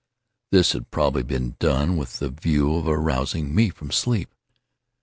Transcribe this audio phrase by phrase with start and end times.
[0.51, 4.33] This had probably been done with the view of arousing me from sleep.